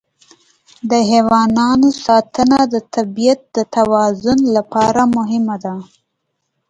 [0.89, 5.75] د حیواناتو ساتنه د طبیعت د توازن لپاره مهمه ده.